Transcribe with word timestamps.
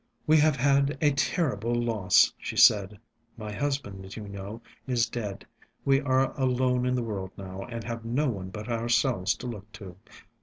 "We 0.25 0.37
have 0.37 0.55
had 0.55 0.97
a 0.99 1.11
terrible 1.11 1.75
loss," 1.75 2.33
she 2.39 2.57
said. 2.57 2.97
"My 3.37 3.51
husband, 3.51 4.15
you 4.17 4.27
know, 4.27 4.63
is 4.87 5.07
dead. 5.07 5.45
We 5.85 6.01
are 6.01 6.33
alone 6.39 6.87
in 6.87 6.95
the 6.95 7.03
world 7.03 7.33
now, 7.37 7.65
and 7.65 7.83
have 7.83 8.03
no 8.03 8.27
one 8.27 8.49
but 8.49 8.67
ourselves 8.67 9.35
to 9.35 9.45
look 9.45 9.71
to. 9.73 9.97